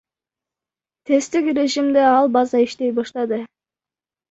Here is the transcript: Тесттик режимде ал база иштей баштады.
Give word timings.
Тесттик 1.05 1.45
режимде 1.59 2.03
ал 2.17 2.25
база 2.39 2.57
иштей 2.65 2.91
баштады. 2.99 3.39